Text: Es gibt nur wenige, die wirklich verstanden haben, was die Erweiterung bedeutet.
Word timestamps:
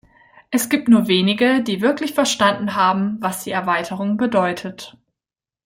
Es 0.49 0.67
gibt 0.69 0.87
nur 0.87 1.07
wenige, 1.07 1.61
die 1.61 1.79
wirklich 1.79 2.15
verstanden 2.15 2.73
haben, 2.73 3.17
was 3.19 3.43
die 3.43 3.51
Erweiterung 3.51 4.17
bedeutet. 4.17 4.97